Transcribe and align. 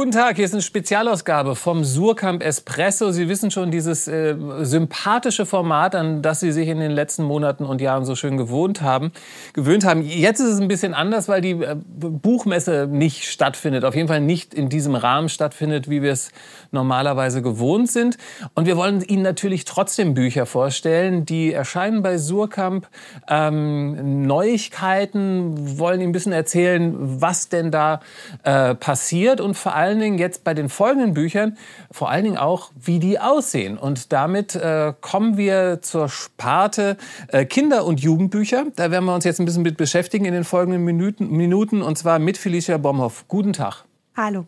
Guten 0.00 0.12
Tag, 0.12 0.36
hier 0.36 0.46
ist 0.46 0.54
eine 0.54 0.62
Spezialausgabe 0.62 1.54
vom 1.54 1.84
Surkamp 1.84 2.42
Espresso. 2.42 3.10
Sie 3.10 3.28
wissen 3.28 3.50
schon, 3.50 3.70
dieses 3.70 4.08
äh, 4.08 4.34
sympathische 4.62 5.44
Format, 5.44 5.94
an 5.94 6.22
das 6.22 6.40
Sie 6.40 6.52
sich 6.52 6.68
in 6.68 6.80
den 6.80 6.90
letzten 6.90 7.22
Monaten 7.22 7.66
und 7.66 7.82
Jahren 7.82 8.06
so 8.06 8.14
schön 8.14 8.38
gewohnt 8.38 8.80
haben, 8.80 9.12
gewöhnt 9.52 9.84
haben. 9.84 10.00
Jetzt 10.00 10.40
ist 10.40 10.54
es 10.54 10.58
ein 10.58 10.68
bisschen 10.68 10.94
anders, 10.94 11.28
weil 11.28 11.42
die 11.42 11.50
äh, 11.50 11.76
Buchmesse 11.76 12.88
nicht 12.90 13.30
stattfindet. 13.30 13.84
Auf 13.84 13.94
jeden 13.94 14.08
Fall 14.08 14.22
nicht 14.22 14.54
in 14.54 14.70
diesem 14.70 14.94
Rahmen 14.94 15.28
stattfindet, 15.28 15.90
wie 15.90 16.00
wir 16.00 16.12
es 16.12 16.30
normalerweise 16.70 17.42
gewohnt 17.42 17.90
sind. 17.90 18.16
Und 18.54 18.64
wir 18.64 18.78
wollen 18.78 19.02
Ihnen 19.02 19.22
natürlich 19.22 19.66
trotzdem 19.66 20.14
Bücher 20.14 20.46
vorstellen, 20.46 21.26
die 21.26 21.52
erscheinen 21.52 22.02
bei 22.02 22.16
Surkamp. 22.16 22.88
Ähm, 23.28 24.22
Neuigkeiten, 24.26 25.78
wollen 25.78 26.00
Ihnen 26.00 26.08
ein 26.08 26.12
bisschen 26.12 26.32
erzählen, 26.32 26.94
was 27.20 27.50
denn 27.50 27.70
da 27.70 28.00
äh, 28.44 28.74
passiert 28.74 29.42
und 29.42 29.58
vor 29.58 29.74
allem 29.74 29.89
allen 29.90 30.00
Dingen 30.00 30.18
jetzt 30.18 30.44
bei 30.44 30.54
den 30.54 30.68
folgenden 30.68 31.14
Büchern 31.14 31.58
vor 31.90 32.10
allen 32.10 32.24
Dingen 32.24 32.38
auch, 32.38 32.70
wie 32.80 33.00
die 33.00 33.18
aussehen. 33.18 33.76
Und 33.76 34.12
damit 34.12 34.54
äh, 34.54 34.94
kommen 35.00 35.36
wir 35.36 35.80
zur 35.82 36.08
Sparte 36.08 36.96
äh, 37.28 37.44
Kinder- 37.44 37.84
und 37.84 38.00
Jugendbücher. 38.00 38.66
Da 38.76 38.90
werden 38.90 39.04
wir 39.04 39.14
uns 39.14 39.24
jetzt 39.24 39.40
ein 39.40 39.46
bisschen 39.46 39.62
mit 39.62 39.76
beschäftigen 39.76 40.24
in 40.24 40.32
den 40.32 40.44
folgenden 40.44 40.84
Minuten, 40.84 41.28
Minuten 41.30 41.82
und 41.82 41.98
zwar 41.98 42.18
mit 42.18 42.38
Felicia 42.38 42.78
Bomhoff. 42.78 43.24
Guten 43.26 43.52
Tag. 43.52 43.84
Hallo. 44.16 44.46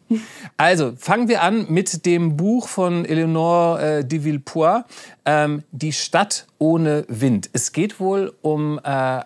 Also 0.57 0.93
fangen 0.97 1.29
wir 1.29 1.43
an 1.43 1.67
mit 1.69 2.05
dem 2.05 2.37
Buch 2.37 2.69
von 2.69 3.05
Eleonore 3.05 3.99
äh, 3.99 4.05
de 4.05 4.25
Villepoix, 4.25 4.85
ähm, 5.25 5.63
Die 5.71 5.93
Stadt 5.93 6.47
ohne 6.59 7.05
Wind. 7.09 7.49
Es 7.53 7.73
geht 7.73 7.99
wohl 7.99 8.33
um 8.43 8.81
äh, 8.85 9.23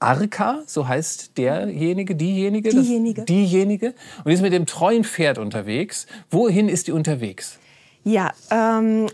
Arka, 0.00 0.62
so 0.66 0.88
heißt 0.88 1.36
derjenige, 1.36 2.14
diejenige? 2.16 2.70
Diejenige. 2.70 3.20
Das, 3.22 3.26
diejenige. 3.26 3.94
Und 4.18 4.26
die 4.26 4.32
ist 4.32 4.42
mit 4.42 4.52
dem 4.52 4.66
treuen 4.66 5.04
Pferd 5.04 5.38
unterwegs. 5.38 6.06
Wohin 6.30 6.68
ist 6.68 6.86
die 6.86 6.92
unterwegs? 6.92 7.58
Ja, 8.04 8.32
ähm, 8.50 9.08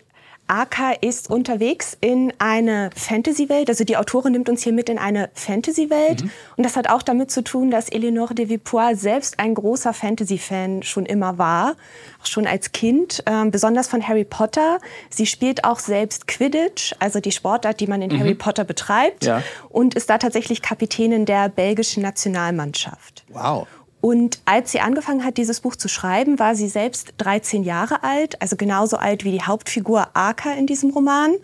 Aka 0.53 0.93
ist 1.01 1.31
unterwegs 1.31 1.97
in 2.03 2.31
eine 2.39 2.91
Fantasy-Welt. 2.95 3.71
Also 3.71 3.85
die 3.85 3.97
Autorin 3.97 4.33
nimmt 4.33 4.51
uns 4.51 4.63
hier 4.63 4.75
mit 4.75 4.91
in 4.91 4.99
eine 4.99 5.31
Fantasy-Welt. 5.33 6.25
Mhm. 6.25 6.31
Und 6.59 6.67
das 6.67 6.77
hat 6.77 6.91
auch 6.91 7.03
damit 7.03 7.31
zu 7.31 7.43
tun, 7.43 7.71
dass 7.71 7.89
Eleonore 7.89 8.35
de 8.35 8.51
Vipoix 8.51 9.01
selbst 9.01 9.41
ein 9.41 9.55
großer 9.55 9.95
Fantasy-Fan 9.95 10.83
schon 10.83 11.07
immer 11.07 11.39
war. 11.39 11.75
Auch 12.21 12.27
schon 12.27 12.47
als 12.47 12.73
Kind, 12.73 13.23
äh, 13.25 13.47
besonders 13.47 13.89
von 13.89 14.07
Harry 14.07 14.25
Potter. 14.25 14.79
Sie 15.09 15.25
spielt 15.25 15.65
auch 15.65 15.79
selbst 15.79 16.29
Quidditch, 16.29 16.95
also 16.99 17.21
die 17.21 17.33
Sportart, 17.33 17.81
die 17.81 17.87
man 17.87 18.03
in 18.03 18.13
mhm. 18.13 18.21
Harry 18.21 18.35
Potter 18.35 18.65
betreibt. 18.65 19.25
Ja. 19.25 19.43
Und 19.71 19.95
ist 19.95 20.11
da 20.11 20.19
tatsächlich 20.19 20.61
Kapitänin 20.61 21.25
der 21.25 21.49
belgischen 21.49 22.03
Nationalmannschaft. 22.03 23.25
Wow. 23.31 23.67
Und 24.03 24.41
als 24.47 24.73
sie 24.73 24.81
angefangen 24.81 25.25
hat, 25.25 25.37
dieses 25.37 25.61
Buch 25.61 25.77
zu 25.77 25.89
schreiben, 25.89 26.41
war 26.41 26.57
sie 26.57 26.69
selbst 26.69 27.15
13 27.19 27.63
Jahre 27.63 28.03
alt, 28.03 28.43
also 28.43 28.57
genauso 28.57 28.97
alt 28.97 29.25
wie 29.25 29.31
die 29.31 29.43
Hauptfigur 29.43 30.09
Arka 30.13 30.53
in 30.53 30.67
diesem 30.67 30.91
Roman. 30.91 31.37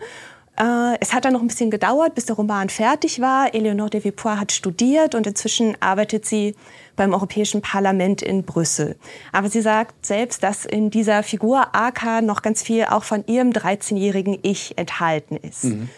Äh, 0.57 0.97
es 0.99 1.13
hat 1.13 1.23
dann 1.23 1.31
noch 1.31 1.41
ein 1.41 1.47
bisschen 1.47 1.71
gedauert, 1.71 2.15
bis 2.15 2.25
der 2.25 2.35
Roman 2.35 2.67
fertig 2.67 3.21
war. 3.21 3.55
Eleonore 3.55 3.89
de 3.89 4.03
Vipoix 4.03 4.37
hat 4.37 4.51
studiert 4.51 5.15
und 5.15 5.25
inzwischen 5.25 5.77
arbeitet 5.79 6.25
sie 6.25 6.53
beim 6.97 7.13
Europäischen 7.13 7.61
Parlament 7.61 8.21
in 8.21 8.43
Brüssel. 8.43 8.97
Aber 9.31 9.49
sie 9.49 9.61
sagt 9.61 10.05
selbst, 10.05 10.43
dass 10.43 10.65
in 10.65 10.89
dieser 10.89 11.23
Figur 11.23 11.73
Arka 11.73 12.19
noch 12.19 12.41
ganz 12.41 12.61
viel 12.61 12.83
auch 12.83 13.05
von 13.05 13.23
ihrem 13.25 13.51
13-jährigen 13.51 14.37
Ich 14.41 14.77
enthalten 14.77 15.37
ist. 15.37 15.63
Mhm. 15.63 15.89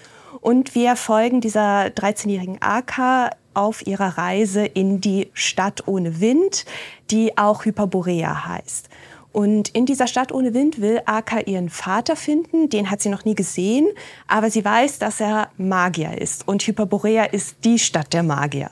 Und 0.41 0.75
wir 0.75 0.95
folgen 0.95 1.41
dieser 1.41 1.85
13-jährigen 1.85 2.61
Arka 2.61 3.31
auf 3.53 3.85
ihrer 3.85 4.17
Reise 4.17 4.65
in 4.65 5.01
die 5.01 5.29
Stadt 5.33 5.87
ohne 5.87 6.19
Wind, 6.19 6.65
die 7.09 7.37
auch 7.37 7.65
Hyperborea 7.65 8.47
heißt. 8.47 8.89
Und 9.31 9.69
in 9.69 9.85
dieser 9.85 10.07
Stadt 10.07 10.31
ohne 10.31 10.53
Wind 10.53 10.81
will 10.81 11.01
Aka 11.05 11.39
ihren 11.41 11.69
Vater 11.69 12.15
finden. 12.15 12.69
Den 12.69 12.91
hat 12.91 13.01
sie 13.01 13.09
noch 13.09 13.23
nie 13.23 13.35
gesehen, 13.35 13.87
aber 14.27 14.49
sie 14.49 14.65
weiß, 14.65 14.99
dass 14.99 15.21
er 15.21 15.49
Magier 15.57 16.19
ist. 16.19 16.47
Und 16.47 16.63
Hyperborea 16.63 17.25
ist 17.25 17.63
die 17.63 17.79
Stadt 17.79 18.11
der 18.13 18.23
Magier. 18.23 18.71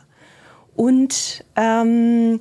Und 0.76 1.46
ähm, 1.56 2.40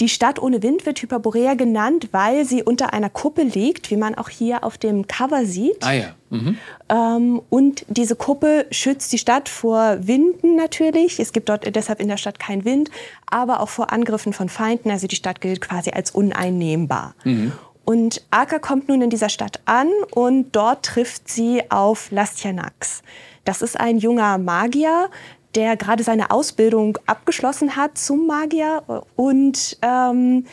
die 0.00 0.08
Stadt 0.08 0.40
ohne 0.40 0.62
Wind 0.62 0.86
wird 0.86 1.02
Hyperborea 1.02 1.54
genannt, 1.54 2.08
weil 2.12 2.44
sie 2.44 2.62
unter 2.62 2.92
einer 2.92 3.10
Kuppel 3.10 3.46
liegt, 3.46 3.90
wie 3.90 3.96
man 3.96 4.14
auch 4.14 4.28
hier 4.28 4.62
auf 4.62 4.78
dem 4.78 5.06
Cover 5.06 5.44
sieht. 5.44 5.84
Ah 5.84 5.92
ja. 5.92 6.14
Mhm. 6.30 6.58
Ähm, 6.88 7.42
und 7.50 7.84
diese 7.88 8.14
Kuppel 8.14 8.66
schützt 8.70 9.12
die 9.12 9.18
Stadt 9.18 9.48
vor 9.48 9.98
Winden 10.00 10.56
natürlich. 10.56 11.18
Es 11.18 11.32
gibt 11.32 11.48
dort 11.48 11.74
deshalb 11.74 12.00
in 12.00 12.08
der 12.08 12.16
Stadt 12.16 12.38
keinen 12.38 12.64
Wind, 12.64 12.90
aber 13.26 13.60
auch 13.60 13.68
vor 13.68 13.92
Angriffen 13.92 14.32
von 14.32 14.48
Feinden. 14.48 14.90
Also 14.90 15.06
die 15.06 15.16
Stadt 15.16 15.40
gilt 15.40 15.60
quasi 15.60 15.90
als 15.90 16.12
uneinnehmbar. 16.12 17.14
Mhm. 17.24 17.52
Und 17.84 18.22
Aka 18.30 18.58
kommt 18.58 18.88
nun 18.88 19.00
in 19.00 19.10
dieser 19.10 19.30
Stadt 19.30 19.60
an 19.64 19.88
und 20.10 20.52
dort 20.52 20.84
trifft 20.84 21.28
sie 21.28 21.62
auf 21.70 22.10
Lastianax. 22.10 23.02
Das 23.46 23.62
ist 23.62 23.80
ein 23.80 23.96
junger 23.96 24.36
Magier, 24.36 25.08
der 25.54 25.76
gerade 25.76 26.02
seine 26.02 26.30
Ausbildung 26.30 26.98
abgeschlossen 27.06 27.76
hat 27.76 27.98
zum 27.98 28.26
Magier 28.26 28.82
und 29.16 29.78
ähm, 29.82 30.44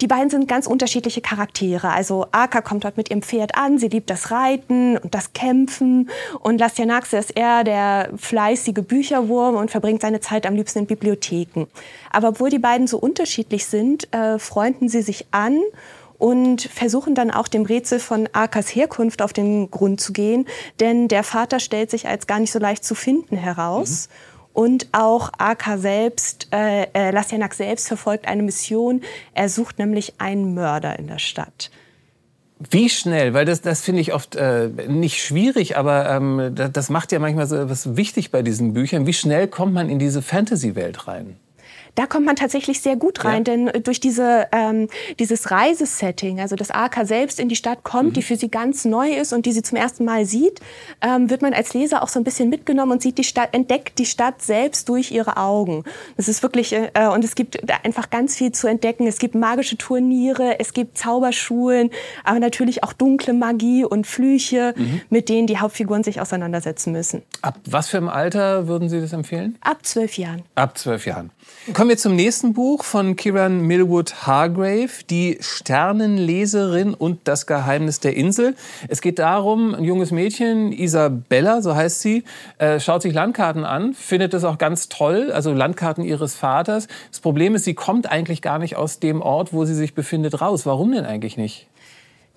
die 0.00 0.06
beiden 0.06 0.30
sind 0.30 0.46
ganz 0.46 0.68
unterschiedliche 0.68 1.20
Charaktere. 1.20 1.90
Also 1.90 2.26
Aka 2.30 2.60
kommt 2.60 2.84
dort 2.84 2.96
mit 2.96 3.10
ihrem 3.10 3.22
Pferd 3.22 3.56
an, 3.56 3.78
sie 3.78 3.88
liebt 3.88 4.10
das 4.10 4.30
Reiten 4.30 4.96
und 4.96 5.12
das 5.12 5.32
Kämpfen. 5.32 6.08
Und 6.38 6.58
Lastianax 6.58 7.12
ist 7.14 7.36
eher 7.36 7.64
der 7.64 8.10
fleißige 8.16 8.84
Bücherwurm 8.86 9.56
und 9.56 9.72
verbringt 9.72 10.02
seine 10.02 10.20
Zeit 10.20 10.46
am 10.46 10.54
liebsten 10.54 10.80
in 10.80 10.86
Bibliotheken. 10.86 11.66
Aber 12.10 12.28
obwohl 12.28 12.50
die 12.50 12.60
beiden 12.60 12.86
so 12.86 12.98
unterschiedlich 12.98 13.66
sind, 13.66 14.12
äh, 14.14 14.38
freunden 14.38 14.88
sie 14.88 15.02
sich 15.02 15.26
an 15.32 15.60
und 16.18 16.62
versuchen 16.62 17.14
dann 17.14 17.30
auch 17.30 17.48
dem 17.48 17.62
Rätsel 17.62 18.00
von 18.00 18.28
Akas 18.32 18.74
Herkunft 18.74 19.22
auf 19.22 19.32
den 19.32 19.70
Grund 19.70 20.00
zu 20.00 20.12
gehen. 20.12 20.46
Denn 20.80 21.08
der 21.08 21.22
Vater 21.22 21.60
stellt 21.60 21.90
sich 21.90 22.08
als 22.08 22.26
gar 22.26 22.40
nicht 22.40 22.52
so 22.52 22.58
leicht 22.58 22.84
zu 22.84 22.94
finden 22.94 23.36
heraus. 23.36 24.08
Mhm. 24.08 24.38
Und 24.52 24.88
auch 24.90 25.30
AK 25.38 25.78
selbst, 25.78 26.48
äh, 26.52 26.88
äh, 26.92 27.12
Lastianak 27.12 27.54
selbst 27.54 27.86
verfolgt 27.86 28.26
eine 28.26 28.42
Mission. 28.42 29.02
Er 29.32 29.48
sucht 29.48 29.78
nämlich 29.78 30.14
einen 30.18 30.54
Mörder 30.54 30.98
in 30.98 31.06
der 31.06 31.20
Stadt. 31.20 31.70
Wie 32.58 32.88
schnell, 32.88 33.34
weil 33.34 33.44
das, 33.44 33.60
das 33.60 33.82
finde 33.82 34.00
ich 34.00 34.12
oft 34.12 34.34
äh, 34.34 34.68
nicht 34.88 35.22
schwierig, 35.22 35.76
aber 35.76 36.10
ähm, 36.10 36.50
das, 36.56 36.72
das 36.72 36.90
macht 36.90 37.12
ja 37.12 37.20
manchmal 37.20 37.46
so 37.46 37.70
was 37.70 37.96
wichtig 37.96 38.32
bei 38.32 38.42
diesen 38.42 38.72
Büchern. 38.72 39.06
Wie 39.06 39.12
schnell 39.12 39.46
kommt 39.46 39.74
man 39.74 39.88
in 39.88 40.00
diese 40.00 40.22
Fantasy-Welt 40.22 41.06
rein? 41.06 41.36
Da 41.98 42.06
kommt 42.06 42.26
man 42.26 42.36
tatsächlich 42.36 42.80
sehr 42.80 42.94
gut 42.94 43.24
rein, 43.24 43.38
ja. 43.38 43.40
denn 43.40 43.82
durch 43.82 43.98
diese, 43.98 44.46
ähm, 44.52 44.86
dieses 45.18 45.50
Reisesetting, 45.50 46.38
also 46.38 46.54
das 46.54 46.70
AK 46.70 47.04
selbst 47.04 47.40
in 47.40 47.48
die 47.48 47.56
Stadt 47.56 47.82
kommt, 47.82 48.10
mhm. 48.10 48.12
die 48.12 48.22
für 48.22 48.36
sie 48.36 48.48
ganz 48.48 48.84
neu 48.84 49.10
ist 49.10 49.32
und 49.32 49.46
die 49.46 49.52
sie 49.52 49.62
zum 49.62 49.76
ersten 49.76 50.04
Mal 50.04 50.24
sieht, 50.24 50.60
ähm, 51.00 51.28
wird 51.28 51.42
man 51.42 51.54
als 51.54 51.74
Leser 51.74 52.04
auch 52.04 52.08
so 52.08 52.20
ein 52.20 52.24
bisschen 52.24 52.50
mitgenommen 52.50 52.92
und 52.92 53.02
sieht 53.02 53.18
die 53.18 53.24
Stadt, 53.24 53.48
entdeckt 53.52 53.98
die 53.98 54.06
Stadt 54.06 54.40
selbst 54.40 54.88
durch 54.88 55.10
ihre 55.10 55.38
Augen. 55.38 55.82
Das 56.16 56.28
ist 56.28 56.44
wirklich, 56.44 56.72
äh, 56.72 56.88
und 57.12 57.24
es 57.24 57.34
gibt 57.34 57.58
einfach 57.84 58.10
ganz 58.10 58.36
viel 58.36 58.52
zu 58.52 58.68
entdecken. 58.68 59.08
Es 59.08 59.18
gibt 59.18 59.34
magische 59.34 59.76
Turniere, 59.76 60.60
es 60.60 60.74
gibt 60.74 60.98
Zauberschulen, 60.98 61.90
aber 62.22 62.38
natürlich 62.38 62.84
auch 62.84 62.92
dunkle 62.92 63.34
Magie 63.34 63.84
und 63.84 64.06
Flüche, 64.06 64.72
mhm. 64.76 65.00
mit 65.10 65.28
denen 65.28 65.48
die 65.48 65.58
Hauptfiguren 65.58 66.04
sich 66.04 66.20
auseinandersetzen 66.20 66.92
müssen. 66.92 67.22
Ab 67.42 67.58
was 67.64 67.88
für 67.88 67.96
einem 67.96 68.08
Alter 68.08 68.68
würden 68.68 68.88
Sie 68.88 69.00
das 69.00 69.12
empfehlen? 69.12 69.58
Ab 69.62 69.78
zwölf 69.84 70.16
Jahren. 70.16 70.44
Ab 70.54 70.78
zwölf 70.78 71.04
Jahren. 71.04 71.30
Kommen 71.72 71.87
wir 71.88 71.96
zum 71.96 72.16
nächsten 72.16 72.54
Buch 72.54 72.84
von 72.84 73.16
Kieran 73.16 73.60
Millwood 73.60 74.26
Hargrave, 74.26 74.90
Die 75.08 75.38
Sternenleserin 75.40 76.92
und 76.92 77.20
das 77.24 77.46
Geheimnis 77.46 78.00
der 78.00 78.16
Insel. 78.16 78.56
Es 78.88 79.00
geht 79.00 79.18
darum, 79.18 79.74
ein 79.74 79.84
junges 79.84 80.10
Mädchen, 80.10 80.72
Isabella, 80.72 81.62
so 81.62 81.74
heißt 81.74 82.00
sie, 82.00 82.24
äh, 82.58 82.80
schaut 82.80 83.02
sich 83.02 83.14
Landkarten 83.14 83.64
an, 83.64 83.94
findet 83.94 84.34
das 84.34 84.44
auch 84.44 84.58
ganz 84.58 84.88
toll, 84.88 85.30
also 85.32 85.52
Landkarten 85.52 86.04
ihres 86.04 86.34
Vaters. 86.34 86.88
Das 87.10 87.20
Problem 87.20 87.54
ist, 87.54 87.64
sie 87.64 87.74
kommt 87.74 88.10
eigentlich 88.10 88.42
gar 88.42 88.58
nicht 88.58 88.76
aus 88.76 88.98
dem 88.98 89.22
Ort, 89.22 89.52
wo 89.52 89.64
sie 89.64 89.74
sich 89.74 89.94
befindet, 89.94 90.40
raus. 90.40 90.66
Warum 90.66 90.92
denn 90.92 91.06
eigentlich 91.06 91.36
nicht? 91.36 91.67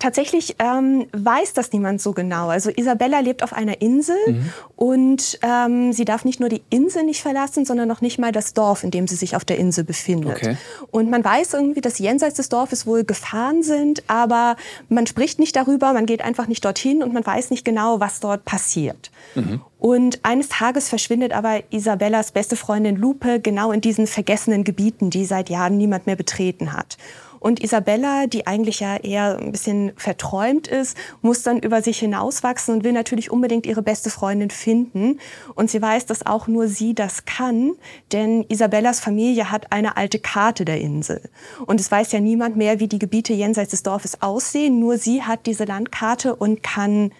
Tatsächlich 0.02 0.56
ähm, 0.58 1.06
weiß 1.12 1.52
das 1.52 1.72
niemand 1.72 2.02
so 2.02 2.10
genau. 2.10 2.48
Also 2.48 2.70
Isabella 2.70 3.20
lebt 3.20 3.44
auf 3.44 3.52
einer 3.52 3.80
Insel 3.80 4.16
mhm. 4.26 4.52
und 4.74 5.38
ähm, 5.42 5.92
sie 5.92 6.04
darf 6.04 6.24
nicht 6.24 6.40
nur 6.40 6.48
die 6.48 6.60
Insel 6.70 7.04
nicht 7.04 7.22
verlassen, 7.22 7.64
sondern 7.64 7.86
noch 7.86 8.00
nicht 8.00 8.18
mal 8.18 8.32
das 8.32 8.52
Dorf, 8.52 8.82
in 8.82 8.90
dem 8.90 9.06
sie 9.06 9.14
sich 9.14 9.36
auf 9.36 9.44
der 9.44 9.58
Insel 9.58 9.84
befindet. 9.84 10.38
Okay. 10.38 10.56
Und 10.90 11.08
man 11.08 11.24
weiß 11.24 11.54
irgendwie, 11.54 11.80
dass 11.80 12.00
jenseits 12.00 12.34
des 12.34 12.48
Dorfes 12.48 12.84
wohl 12.84 13.04
Gefahren 13.04 13.62
sind, 13.62 14.02
aber 14.08 14.56
man 14.88 15.06
spricht 15.06 15.38
nicht 15.38 15.54
darüber, 15.54 15.92
man 15.92 16.04
geht 16.04 16.20
einfach 16.20 16.48
nicht 16.48 16.64
dorthin 16.64 17.04
und 17.04 17.14
man 17.14 17.24
weiß 17.24 17.50
nicht 17.50 17.64
genau, 17.64 18.00
was 18.00 18.18
dort 18.18 18.44
passiert. 18.44 19.12
Mhm. 19.36 19.60
Und 19.78 20.18
eines 20.24 20.48
Tages 20.48 20.88
verschwindet 20.88 21.30
aber 21.30 21.62
Isabellas 21.70 22.32
beste 22.32 22.56
Freundin 22.56 22.96
Lupe 22.96 23.38
genau 23.38 23.70
in 23.70 23.80
diesen 23.80 24.08
vergessenen 24.08 24.64
Gebieten, 24.64 25.10
die 25.10 25.24
seit 25.26 25.48
Jahren 25.48 25.76
niemand 25.76 26.06
mehr 26.06 26.16
betreten 26.16 26.72
hat. 26.72 26.96
Und 27.42 27.60
Isabella, 27.60 28.28
die 28.28 28.46
eigentlich 28.46 28.78
ja 28.78 28.96
eher 28.96 29.36
ein 29.36 29.50
bisschen 29.50 29.90
verträumt 29.96 30.68
ist, 30.68 30.96
muss 31.22 31.42
dann 31.42 31.58
über 31.58 31.82
sich 31.82 31.98
hinauswachsen 31.98 32.72
und 32.72 32.84
will 32.84 32.92
natürlich 32.92 33.32
unbedingt 33.32 33.66
ihre 33.66 33.82
beste 33.82 34.10
Freundin 34.10 34.50
finden. 34.50 35.18
Und 35.56 35.68
sie 35.68 35.82
weiß, 35.82 36.06
dass 36.06 36.24
auch 36.24 36.46
nur 36.46 36.68
sie 36.68 36.94
das 36.94 37.24
kann, 37.24 37.72
denn 38.12 38.44
Isabellas 38.48 39.00
Familie 39.00 39.50
hat 39.50 39.72
eine 39.72 39.96
alte 39.96 40.20
Karte 40.20 40.64
der 40.64 40.80
Insel. 40.80 41.20
Und 41.66 41.80
es 41.80 41.90
weiß 41.90 42.12
ja 42.12 42.20
niemand 42.20 42.56
mehr, 42.56 42.78
wie 42.78 42.86
die 42.86 43.00
Gebiete 43.00 43.32
jenseits 43.32 43.72
des 43.72 43.82
Dorfes 43.82 44.22
aussehen. 44.22 44.78
Nur 44.78 44.96
sie 44.96 45.24
hat 45.24 45.46
diese 45.46 45.64
Landkarte 45.64 46.36
und 46.36 46.62
kann 46.62 47.10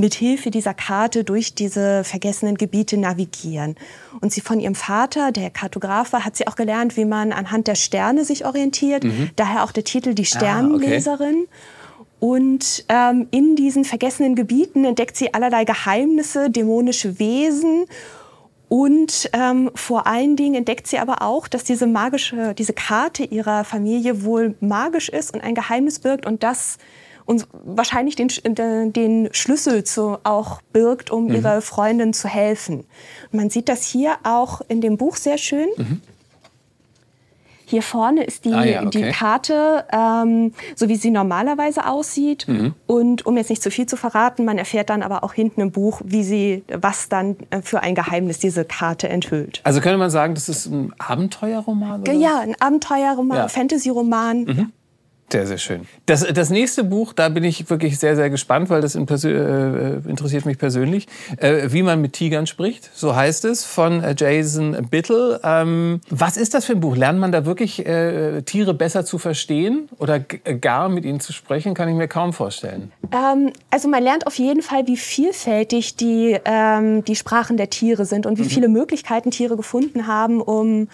mit 0.00 0.14
Hilfe 0.14 0.50
dieser 0.50 0.74
Karte 0.74 1.22
durch 1.22 1.54
diese 1.54 2.02
vergessenen 2.04 2.56
Gebiete 2.56 2.96
navigieren. 2.96 3.76
Und 4.20 4.32
sie 4.32 4.40
von 4.40 4.58
ihrem 4.58 4.74
Vater, 4.74 5.30
der 5.30 5.50
Kartograf 5.50 6.12
war, 6.12 6.24
hat 6.24 6.36
sie 6.36 6.48
auch 6.48 6.56
gelernt, 6.56 6.96
wie 6.96 7.04
man 7.04 7.32
anhand 7.32 7.68
der 7.68 7.74
Sterne 7.74 8.24
sich 8.24 8.44
orientiert. 8.46 9.04
Mhm. 9.04 9.30
Daher 9.36 9.62
auch 9.62 9.72
der 9.72 9.84
Titel 9.84 10.14
Die 10.14 10.24
Sternenleserin. 10.24 11.46
Ah, 11.46 12.00
okay. 12.00 12.06
Und 12.18 12.84
ähm, 12.88 13.28
in 13.30 13.56
diesen 13.56 13.84
vergessenen 13.84 14.34
Gebieten 14.34 14.84
entdeckt 14.84 15.16
sie 15.16 15.32
allerlei 15.32 15.64
Geheimnisse, 15.64 16.50
dämonische 16.50 17.18
Wesen. 17.18 17.86
Und 18.68 19.28
ähm, 19.32 19.70
vor 19.74 20.06
allen 20.06 20.36
Dingen 20.36 20.54
entdeckt 20.54 20.86
sie 20.86 20.98
aber 20.98 21.22
auch, 21.22 21.48
dass 21.48 21.64
diese 21.64 21.86
magische, 21.86 22.54
diese 22.54 22.72
Karte 22.72 23.24
ihrer 23.24 23.64
Familie 23.64 24.22
wohl 24.22 24.54
magisch 24.60 25.08
ist 25.08 25.34
und 25.34 25.42
ein 25.42 25.54
Geheimnis 25.54 25.98
birgt 25.98 26.24
und 26.24 26.42
das 26.42 26.78
und 27.30 27.46
wahrscheinlich 27.52 28.16
den, 28.16 28.28
den 28.92 29.28
Schlüssel 29.30 29.84
zu, 29.84 30.18
auch 30.24 30.62
birgt, 30.72 31.12
um 31.12 31.26
mhm. 31.26 31.36
ihrer 31.36 31.62
Freundin 31.62 32.12
zu 32.12 32.26
helfen. 32.26 32.86
man 33.30 33.50
sieht 33.50 33.68
das 33.68 33.86
hier 33.86 34.16
auch 34.24 34.62
in 34.66 34.80
dem 34.80 34.96
Buch 34.96 35.14
sehr 35.14 35.38
schön. 35.38 35.68
Mhm. 35.76 36.00
Hier 37.66 37.82
vorne 37.82 38.24
ist 38.24 38.46
die, 38.46 38.52
ah, 38.52 38.64
ja, 38.64 38.84
okay. 38.84 38.90
die 38.90 39.10
Karte, 39.12 39.84
ähm, 39.92 40.54
so 40.74 40.88
wie 40.88 40.96
sie 40.96 41.12
normalerweise 41.12 41.86
aussieht. 41.86 42.48
Mhm. 42.48 42.74
Und 42.88 43.26
um 43.26 43.36
jetzt 43.36 43.48
nicht 43.48 43.62
zu 43.62 43.70
viel 43.70 43.86
zu 43.86 43.96
verraten, 43.96 44.44
man 44.44 44.58
erfährt 44.58 44.90
dann 44.90 45.04
aber 45.04 45.22
auch 45.22 45.32
hinten 45.32 45.60
im 45.60 45.70
Buch, 45.70 46.00
wie 46.04 46.24
sie, 46.24 46.64
was 46.66 47.08
dann 47.08 47.36
äh, 47.50 47.62
für 47.62 47.80
ein 47.80 47.94
Geheimnis 47.94 48.40
diese 48.40 48.64
Karte 48.64 49.08
enthüllt. 49.08 49.60
Also 49.62 49.80
könnte 49.80 49.98
man 49.98 50.10
sagen, 50.10 50.34
das 50.34 50.48
ist 50.48 50.66
ein 50.66 50.92
Abenteuerroman? 50.98 52.00
Oder? 52.00 52.12
Ja, 52.12 52.40
ein 52.40 52.56
Abenteuerroman, 52.60 53.36
ja. 53.36 53.46
Fantasy-Roman. 53.48 54.42
Mhm. 54.42 54.72
Sehr, 55.32 55.46
sehr 55.46 55.58
schön. 55.58 55.86
Das, 56.06 56.26
das 56.26 56.50
nächste 56.50 56.82
Buch, 56.82 57.12
da 57.12 57.28
bin 57.28 57.44
ich 57.44 57.70
wirklich 57.70 57.98
sehr, 57.98 58.16
sehr 58.16 58.30
gespannt, 58.30 58.68
weil 58.68 58.80
das 58.80 58.96
in 58.96 59.06
äh, 59.08 60.08
interessiert 60.08 60.44
mich 60.44 60.58
persönlich. 60.58 61.06
Äh, 61.36 61.68
wie 61.72 61.82
man 61.82 62.00
mit 62.00 62.14
Tigern 62.14 62.46
spricht, 62.46 62.90
so 62.94 63.14
heißt 63.14 63.44
es, 63.44 63.64
von 63.64 64.02
äh, 64.02 64.14
Jason 64.16 64.88
Bittel. 64.90 65.38
Ähm, 65.44 66.00
was 66.10 66.36
ist 66.36 66.54
das 66.54 66.64
für 66.64 66.72
ein 66.72 66.80
Buch? 66.80 66.96
Lernt 66.96 67.20
man 67.20 67.30
da 67.30 67.46
wirklich 67.46 67.86
äh, 67.86 68.42
Tiere 68.42 68.74
besser 68.74 69.04
zu 69.04 69.18
verstehen 69.18 69.88
oder 69.98 70.18
gar 70.18 70.88
mit 70.88 71.04
ihnen 71.04 71.20
zu 71.20 71.32
sprechen? 71.32 71.74
Kann 71.74 71.88
ich 71.88 71.94
mir 71.94 72.08
kaum 72.08 72.32
vorstellen. 72.32 72.90
Ähm, 73.12 73.52
also 73.70 73.88
man 73.88 74.02
lernt 74.02 74.26
auf 74.26 74.34
jeden 74.36 74.62
Fall, 74.62 74.86
wie 74.88 74.96
vielfältig 74.96 75.94
die, 75.96 76.36
ähm, 76.44 77.04
die 77.04 77.14
Sprachen 77.14 77.56
der 77.56 77.70
Tiere 77.70 78.04
sind 78.04 78.26
und 78.26 78.38
wie 78.38 78.44
mhm. 78.44 78.50
viele 78.50 78.68
Möglichkeiten 78.68 79.30
Tiere 79.30 79.56
gefunden 79.56 80.08
haben, 80.08 80.40
um 80.40 80.88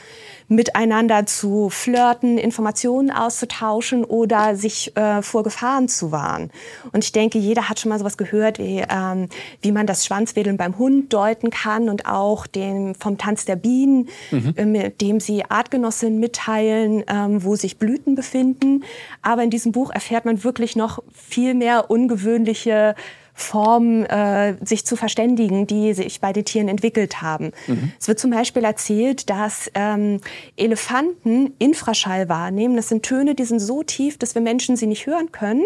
miteinander 0.48 1.26
zu 1.26 1.70
flirten, 1.70 2.38
Informationen 2.38 3.10
auszutauschen 3.10 4.04
oder 4.04 4.54
sich 4.54 4.96
äh, 4.96 5.22
vor 5.22 5.43
Gefahren 5.43 5.88
zu 5.88 6.12
warnen. 6.12 6.50
Und 6.93 7.04
ich 7.04 7.12
denke, 7.12 7.38
jeder 7.38 7.69
hat 7.69 7.81
schon 7.81 7.88
mal 7.88 7.98
sowas 7.98 8.16
gehört, 8.16 8.58
wie, 8.58 8.84
ähm, 8.88 9.28
wie 9.60 9.72
man 9.72 9.87
das 9.87 10.06
Schwanzwedeln 10.06 10.56
beim 10.56 10.78
Hund 10.78 11.12
deuten 11.12 11.50
kann 11.50 11.88
und 11.88 12.06
auch 12.06 12.46
den, 12.46 12.94
vom 12.94 13.19
Tanz 13.19 13.44
der 13.44 13.56
Bienen, 13.56 14.08
mhm. 14.31 14.54
äh, 14.56 14.64
mit 14.64 15.00
dem 15.00 15.19
sie 15.19 15.44
Artgenossinnen 15.44 16.20
mitteilen, 16.20 17.04
ähm, 17.08 17.43
wo 17.43 17.56
sich 17.56 17.78
Blüten 17.78 18.14
befinden. 18.14 18.84
Aber 19.22 19.43
in 19.43 19.50
diesem 19.50 19.72
Buch 19.72 19.90
erfährt 19.90 20.25
man 20.25 20.44
wirklich 20.44 20.76
noch 20.76 21.02
viel 21.12 21.54
mehr 21.54 21.90
ungewöhnliche 21.90 22.94
Form 23.38 24.03
äh, 24.05 24.55
sich 24.65 24.87
zu 24.87 24.97
verständigen, 24.97 25.67
die 25.67 25.93
sich 25.93 26.23
bei 26.23 26.33
den 26.33 26.47
Tieren 26.47 26.69
entwickelt 26.69 27.21
haben. 27.21 27.53
Mhm. 27.67 27.93
Es 28.00 28.09
wird 28.09 28.19
zum 28.19 28.31
Beispiel 28.31 28.65
erzählt, 28.65 29.29
dass 29.29 29.71
ähm, 29.75 30.23
Elefanten 30.56 31.53
Infraschall 31.59 32.31
wahrnehmen. 32.31 32.77
Das 32.77 32.88
sind 32.88 33.03
Töne, 33.03 33.35
die 33.35 33.44
sind 33.44 33.61
so 33.61 33.83
tief, 33.83 34.17
dass 34.17 34.35
wir 34.35 34.41
Menschen 34.41 34.77
sie 34.77 34.87
nicht 34.87 35.06
hören 35.06 35.33
können. 35.33 35.65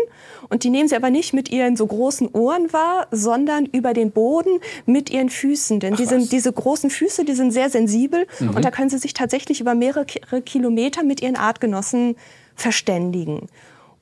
Und 0.48 0.64
die 0.64 0.70
nehmen 0.70 0.88
sie 0.88 0.96
aber 0.96 1.10
nicht 1.10 1.32
mit 1.32 1.48
ihren 1.48 1.76
so 1.76 1.86
großen 1.86 2.28
Ohren 2.32 2.72
wahr, 2.72 3.06
sondern 3.12 3.66
über 3.66 3.94
den 3.94 4.10
Boden 4.10 4.58
mit 4.84 5.08
ihren 5.08 5.30
Füßen. 5.30 5.78
Denn 5.78 5.94
die 5.94 6.06
sind, 6.06 6.32
diese 6.32 6.52
großen 6.52 6.90
Füße, 6.90 7.24
die 7.24 7.34
sind 7.34 7.52
sehr 7.52 7.70
sensibel 7.70 8.26
mhm. 8.40 8.50
und 8.50 8.64
da 8.64 8.72
können 8.72 8.90
sie 8.90 8.98
sich 8.98 9.14
tatsächlich 9.14 9.60
über 9.60 9.76
mehrere 9.76 10.06
Kilometer 10.44 11.04
mit 11.04 11.22
ihren 11.22 11.36
Artgenossen 11.36 12.16
verständigen. 12.56 13.46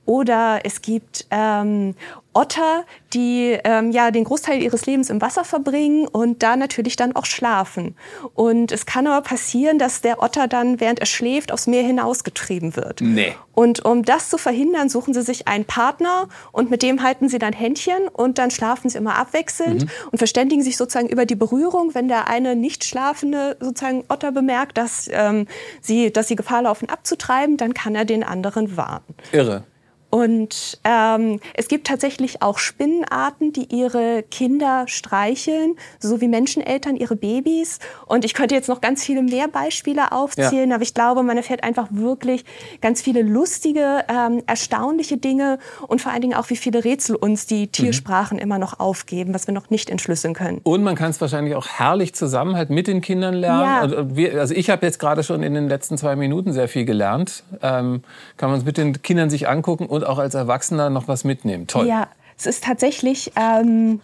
Oder 0.08 0.60
es 0.64 0.80
gibt 0.80 1.26
ähm, 1.30 1.94
Otter, 2.38 2.84
die 3.14 3.58
ähm, 3.64 3.90
ja 3.90 4.12
den 4.12 4.22
Großteil 4.22 4.62
ihres 4.62 4.86
Lebens 4.86 5.10
im 5.10 5.20
Wasser 5.20 5.44
verbringen 5.44 6.06
und 6.06 6.44
da 6.44 6.54
natürlich 6.54 6.94
dann 6.94 7.16
auch 7.16 7.26
schlafen. 7.26 7.96
Und 8.34 8.70
es 8.70 8.86
kann 8.86 9.08
aber 9.08 9.22
passieren, 9.22 9.80
dass 9.80 10.02
der 10.02 10.22
Otter 10.22 10.46
dann, 10.46 10.78
während 10.78 11.00
er 11.00 11.06
schläft, 11.06 11.50
aufs 11.50 11.66
Meer 11.66 11.82
hinausgetrieben 11.82 12.76
wird. 12.76 13.00
Nee. 13.00 13.34
Und 13.54 13.84
um 13.84 14.04
das 14.04 14.30
zu 14.30 14.38
verhindern, 14.38 14.88
suchen 14.88 15.14
sie 15.14 15.22
sich 15.22 15.48
einen 15.48 15.64
Partner 15.64 16.28
und 16.52 16.70
mit 16.70 16.84
dem 16.84 17.02
halten 17.02 17.28
sie 17.28 17.40
dann 17.40 17.52
Händchen 17.52 18.06
und 18.06 18.38
dann 18.38 18.52
schlafen 18.52 18.88
sie 18.88 18.98
immer 18.98 19.16
abwechselnd 19.16 19.86
mhm. 19.86 19.90
und 20.12 20.18
verständigen 20.18 20.62
sich 20.62 20.76
sozusagen 20.76 21.08
über 21.08 21.26
die 21.26 21.34
Berührung. 21.34 21.92
Wenn 21.92 22.06
der 22.06 22.28
eine 22.28 22.54
nicht 22.54 22.84
schlafende 22.84 23.56
sozusagen 23.58 24.04
Otter 24.08 24.30
bemerkt, 24.30 24.78
dass, 24.78 25.10
ähm, 25.12 25.48
sie, 25.80 26.12
dass 26.12 26.28
sie 26.28 26.36
Gefahr 26.36 26.62
laufen 26.62 26.88
abzutreiben, 26.88 27.56
dann 27.56 27.74
kann 27.74 27.96
er 27.96 28.04
den 28.04 28.22
anderen 28.22 28.76
warnen. 28.76 29.16
Irre. 29.32 29.64
Und 30.10 30.80
ähm, 30.84 31.40
es 31.54 31.68
gibt 31.68 31.86
tatsächlich 31.86 32.40
auch 32.40 32.58
Spinnenarten, 32.58 33.52
die 33.52 33.74
ihre 33.74 34.22
Kinder 34.22 34.84
streicheln, 34.86 35.76
so 35.98 36.20
wie 36.20 36.28
Menscheneltern 36.28 36.96
ihre 36.96 37.14
Babys. 37.14 37.78
Und 38.06 38.24
ich 38.24 38.32
könnte 38.32 38.54
jetzt 38.54 38.68
noch 38.68 38.80
ganz 38.80 39.04
viele 39.04 39.22
mehr 39.22 39.48
Beispiele 39.48 40.12
aufzählen, 40.12 40.70
ja. 40.70 40.76
aber 40.76 40.82
ich 40.82 40.94
glaube, 40.94 41.22
man 41.22 41.36
erfährt 41.36 41.62
einfach 41.62 41.88
wirklich 41.90 42.44
ganz 42.80 43.02
viele 43.02 43.22
lustige, 43.22 44.04
ähm, 44.08 44.42
erstaunliche 44.46 45.18
Dinge 45.18 45.58
und 45.86 46.00
vor 46.00 46.12
allen 46.12 46.22
Dingen 46.22 46.34
auch, 46.34 46.48
wie 46.48 46.56
viele 46.56 46.84
Rätsel 46.84 47.14
uns 47.16 47.46
die 47.46 47.66
mhm. 47.66 47.72
Tiersprachen 47.72 48.36
mhm. 48.36 48.42
immer 48.42 48.58
noch 48.58 48.80
aufgeben, 48.80 49.34
was 49.34 49.46
wir 49.46 49.52
noch 49.52 49.68
nicht 49.68 49.90
entschlüsseln 49.90 50.32
können. 50.32 50.60
Und 50.62 50.82
man 50.82 50.94
kann 50.94 51.10
es 51.10 51.20
wahrscheinlich 51.20 51.54
auch 51.54 51.66
herrlich 51.66 52.14
zusammen 52.14 52.56
halt 52.56 52.70
mit 52.70 52.86
den 52.86 53.02
Kindern 53.02 53.34
lernen. 53.34 53.62
Ja. 53.62 53.80
Also, 53.80 54.16
wir, 54.16 54.40
also 54.40 54.54
ich 54.54 54.70
habe 54.70 54.86
jetzt 54.86 54.98
gerade 54.98 55.22
schon 55.22 55.42
in 55.42 55.52
den 55.52 55.68
letzten 55.68 55.98
zwei 55.98 56.16
Minuten 56.16 56.52
sehr 56.52 56.68
viel 56.68 56.84
gelernt. 56.86 57.42
Ähm, 57.62 58.02
kann 58.36 58.50
man 58.50 58.58
es 58.58 58.64
mit 58.64 58.78
den 58.78 59.02
Kindern 59.02 59.28
sich 59.28 59.48
angucken 59.48 59.86
und 59.98 60.04
auch 60.04 60.18
als 60.18 60.34
Erwachsener 60.34 60.90
noch 60.90 61.08
was 61.08 61.24
mitnehmen. 61.24 61.66
Toll. 61.66 61.86
Ja, 61.86 62.08
es 62.38 62.46
ist 62.46 62.64
tatsächlich 62.64 63.32
ähm, 63.36 64.00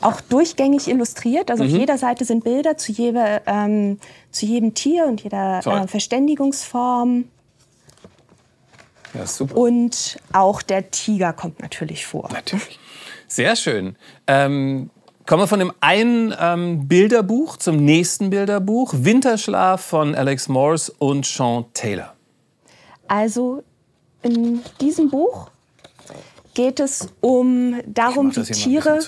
auch 0.00 0.20
durchgängig 0.20 0.88
illustriert. 0.88 1.50
Also 1.50 1.64
mhm. 1.64 1.70
auf 1.70 1.78
jeder 1.78 1.98
Seite 1.98 2.24
sind 2.24 2.44
Bilder 2.44 2.76
zu, 2.76 2.92
jeder, 2.92 3.42
ähm, 3.46 3.98
zu 4.30 4.46
jedem 4.46 4.74
Tier 4.74 5.06
und 5.06 5.22
jeder 5.22 5.58
äh, 5.58 5.86
Verständigungsform. 5.86 7.24
Ja, 9.14 9.26
super. 9.26 9.56
Und 9.56 10.18
auch 10.32 10.62
der 10.62 10.90
Tiger 10.90 11.32
kommt 11.32 11.60
natürlich 11.60 12.06
vor. 12.06 12.28
Natürlich. 12.32 12.78
Sehr 13.28 13.56
schön. 13.56 13.96
Ähm, 14.26 14.90
kommen 15.26 15.42
wir 15.42 15.46
von 15.48 15.58
dem 15.58 15.72
einen 15.80 16.34
ähm, 16.38 16.86
Bilderbuch 16.88 17.56
zum 17.56 17.76
nächsten 17.76 18.30
Bilderbuch. 18.30 18.94
Winterschlaf 18.96 19.82
von 19.82 20.14
Alex 20.14 20.48
Morris 20.48 20.90
und 20.90 21.26
Sean 21.26 21.64
Taylor. 21.72 22.14
Also 23.08 23.62
in 24.26 24.62
diesem 24.80 25.10
Buch 25.10 25.50
geht 26.54 26.80
es 26.80 27.08
um 27.20 27.76
darum, 27.86 28.34
wie 28.34 28.42
Tiere. 28.42 28.98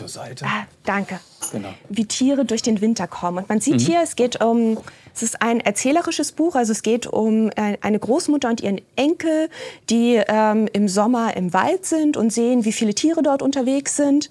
Ah, 0.42 0.66
danke. 0.84 1.18
Genau. 1.50 1.70
Wie 1.88 2.04
Tiere 2.04 2.44
durch 2.44 2.62
den 2.62 2.80
Winter 2.80 3.06
kommen. 3.06 3.38
Und 3.38 3.48
man 3.48 3.60
sieht 3.60 3.76
mhm. 3.76 3.78
hier, 3.78 4.00
es 4.02 4.16
geht 4.16 4.42
um. 4.42 4.78
Es 5.14 5.22
ist 5.25 5.42
ein 5.42 5.58
erzählerisches 5.58 6.30
Buch, 6.30 6.54
also 6.54 6.70
es 6.70 6.82
geht 6.82 7.08
um 7.08 7.50
äh, 7.56 7.76
eine 7.80 7.98
Großmutter 7.98 8.50
und 8.50 8.60
ihren 8.60 8.80
Enkel, 8.94 9.48
die 9.90 10.22
ähm, 10.28 10.68
im 10.72 10.87
Sommer 10.87 11.37
im 11.37 11.52
Wald 11.52 11.87
sind 11.87 12.16
und 12.16 12.32
sehen, 12.32 12.64
wie 12.64 12.70
viele 12.70 12.94
Tiere 12.94 13.25
dort 13.25 13.42
unterwegs 13.42 13.96
sind 13.96 14.30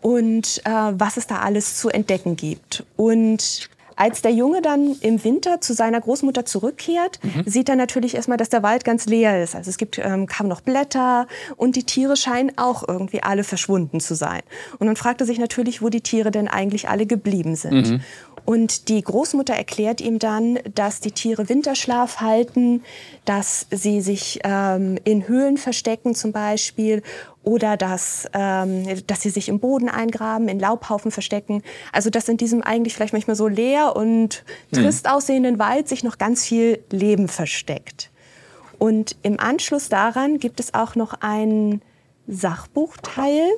und 0.00 0.62
äh, 0.64 0.70
was 0.70 1.18
es 1.18 1.26
da 1.26 1.40
alles 1.40 1.78
zu 1.78 1.90
entdecken 1.90 2.36
gibt. 2.36 2.84
Und 2.96 3.68
als 3.96 4.22
der 4.22 4.32
Junge 4.32 4.62
dann 4.62 4.96
im 5.00 5.22
Winter 5.24 5.60
zu 5.60 5.74
seiner 5.74 6.00
Großmutter 6.00 6.44
zurückkehrt, 6.44 7.20
mhm. 7.22 7.44
sieht 7.46 7.68
er 7.68 7.76
natürlich 7.76 8.14
erstmal, 8.14 8.38
dass 8.38 8.48
der 8.48 8.62
Wald 8.62 8.84
ganz 8.84 9.06
leer 9.06 9.42
ist. 9.42 9.54
Also 9.54 9.70
es 9.70 9.78
gibt 9.78 9.98
ähm, 9.98 10.26
kaum 10.26 10.48
noch 10.48 10.60
Blätter 10.60 11.26
und 11.56 11.76
die 11.76 11.84
Tiere 11.84 12.16
scheinen 12.16 12.52
auch 12.56 12.86
irgendwie 12.86 13.22
alle 13.22 13.44
verschwunden 13.44 14.00
zu 14.00 14.14
sein. 14.14 14.42
Und 14.78 14.86
dann 14.86 14.96
fragt 14.96 15.20
er 15.20 15.26
sich 15.26 15.38
natürlich, 15.38 15.82
wo 15.82 15.88
die 15.88 16.00
Tiere 16.00 16.30
denn 16.30 16.48
eigentlich 16.48 16.88
alle 16.88 17.06
geblieben 17.06 17.56
sind. 17.56 17.90
Mhm. 17.90 18.00
Und 18.44 18.88
die 18.88 19.00
Großmutter 19.00 19.54
erklärt 19.54 20.00
ihm 20.00 20.18
dann, 20.18 20.58
dass 20.74 21.00
die 21.00 21.12
Tiere 21.12 21.48
Winterschlaf 21.48 22.20
halten, 22.20 22.82
dass 23.24 23.66
sie 23.70 24.02
sich 24.02 24.40
ähm, 24.44 24.98
in 25.04 25.26
Höhlen 25.26 25.56
verstecken 25.56 26.14
zum 26.14 26.32
Beispiel 26.32 27.02
oder 27.42 27.76
dass, 27.76 28.28
ähm, 28.34 28.84
dass 29.06 29.22
sie 29.22 29.30
sich 29.30 29.48
im 29.48 29.60
Boden 29.60 29.88
eingraben, 29.88 30.48
in 30.48 30.60
Laubhaufen 30.60 31.10
verstecken. 31.10 31.62
Also 31.92 32.10
dass 32.10 32.28
in 32.28 32.36
diesem 32.36 32.62
eigentlich 32.62 32.94
vielleicht 32.94 33.14
manchmal 33.14 33.36
so 33.36 33.48
leer 33.48 33.96
und 33.96 34.44
trist 34.72 35.06
hm. 35.06 35.14
aussehenden 35.14 35.58
Wald 35.58 35.88
sich 35.88 36.04
noch 36.04 36.18
ganz 36.18 36.44
viel 36.44 36.82
Leben 36.90 37.28
versteckt. 37.28 38.10
Und 38.78 39.16
im 39.22 39.40
Anschluss 39.40 39.88
daran 39.88 40.38
gibt 40.38 40.60
es 40.60 40.74
auch 40.74 40.94
noch 40.96 41.14
einen 41.20 41.80
Sachbuchteil, 42.26 43.48